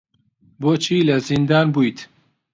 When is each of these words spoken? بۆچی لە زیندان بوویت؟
بۆچی 0.61 1.05
لە 1.07 1.15
زیندان 1.27 1.67
بوویت؟ 1.73 1.97